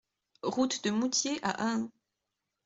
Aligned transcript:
Route 0.41 0.83
du 0.83 0.89
Moutier 0.89 1.37
à 1.43 1.51
Ahun 1.73 1.91